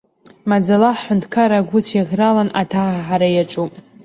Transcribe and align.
Маӡала 0.49 0.89
ҳҳәынҭқарра 0.97 1.57
агәыцә 1.59 1.91
иаӷралан, 1.93 2.49
аҭаҳаҳара 2.61 3.27
иаҿуп. 3.31 3.73